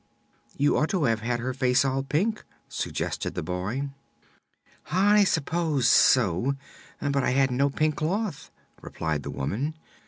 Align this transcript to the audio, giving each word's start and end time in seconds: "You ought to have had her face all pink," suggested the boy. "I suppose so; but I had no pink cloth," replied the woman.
"You 0.57 0.77
ought 0.77 0.89
to 0.89 1.03
have 1.03 1.19
had 1.19 1.39
her 1.41 1.53
face 1.53 1.85
all 1.85 2.01
pink," 2.01 2.43
suggested 2.67 3.35
the 3.35 3.43
boy. 3.43 3.91
"I 4.91 5.23
suppose 5.23 5.87
so; 5.87 6.55
but 6.99 7.23
I 7.23 7.29
had 7.33 7.51
no 7.51 7.69
pink 7.69 7.97
cloth," 7.97 8.49
replied 8.81 9.21
the 9.21 9.29
woman. 9.29 9.75